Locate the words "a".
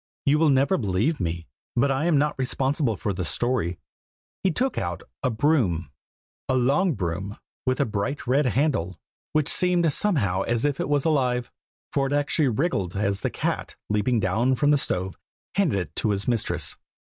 5.21-5.29, 6.49-6.55, 7.79-7.85